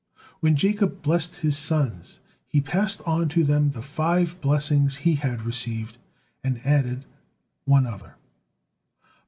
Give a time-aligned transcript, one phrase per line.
[0.39, 5.43] When Jacob blessed his sons, he passed on to them the five blessings he had
[5.45, 5.99] received,
[6.43, 7.05] and added
[7.65, 8.15] one other.